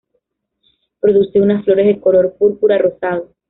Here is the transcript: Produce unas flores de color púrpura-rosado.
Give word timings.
Produce 0.99 1.39
unas 1.39 1.63
flores 1.63 1.85
de 1.85 1.99
color 2.01 2.33
púrpura-rosado. 2.33 3.35